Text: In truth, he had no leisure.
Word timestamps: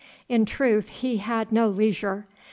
In 0.27 0.45
truth, 0.47 0.87
he 0.87 1.17
had 1.17 1.51
no 1.51 1.67
leisure. 1.69 2.25